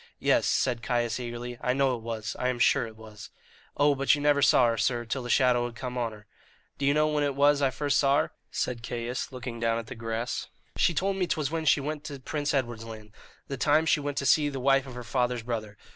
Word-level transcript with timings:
"Yes," 0.17 0.47
said 0.47 0.81
Caius 0.81 1.19
eagerly, 1.19 1.59
"I 1.61 1.73
know 1.73 1.95
it 1.95 2.01
was 2.01 2.35
I 2.39 2.47
am 2.47 2.57
sure 2.57 2.87
it 2.87 2.95
was." 2.97 3.29
"Oh, 3.77 3.93
but 3.93 4.15
you 4.15 4.19
never 4.21 4.41
saw 4.41 4.65
her, 4.69 4.75
sir, 4.75 5.05
till 5.05 5.21
the 5.21 5.29
shadow 5.29 5.67
had 5.67 5.75
come 5.75 5.95
on 5.95 6.11
her." 6.11 6.25
"Do 6.79 6.87
you 6.87 6.93
know 6.95 7.07
when 7.07 7.23
it 7.23 7.35
was 7.35 7.61
I 7.61 7.69
first 7.69 7.99
saw 7.99 8.17
her?" 8.21 8.31
said 8.49 8.81
Caius, 8.81 9.31
looking 9.31 9.59
down 9.59 9.77
at 9.77 9.85
the 9.85 9.93
grass. 9.93 10.47
"She 10.75 10.95
told 10.95 11.17
me 11.17 11.27
'twas 11.27 11.51
when 11.51 11.65
she 11.65 11.81
went 11.81 12.03
to 12.05 12.19
Prince 12.19 12.51
Edward's 12.51 12.83
Land, 12.83 13.11
the 13.47 13.57
time 13.57 13.85
she 13.85 13.99
went 13.99 14.17
to 14.17 14.25
see 14.25 14.49
the 14.49 14.59
wife 14.59 14.87
of 14.87 14.95
her 14.95 15.03
father's 15.03 15.43
brother. 15.43 15.77